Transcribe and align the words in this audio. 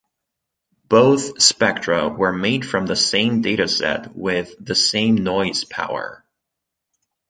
Both 0.89 1.39
spectra 1.43 2.09
were 2.09 2.33
made 2.33 2.65
from 2.67 2.87
the 2.87 2.95
same 2.95 3.43
data 3.43 3.67
set 3.67 4.15
with 4.15 4.55
the 4.59 4.73
same 4.73 5.13
noise 5.13 5.63
power. 5.63 6.25